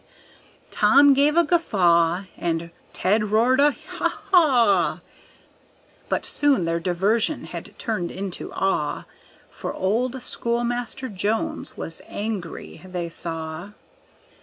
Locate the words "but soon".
6.09-6.65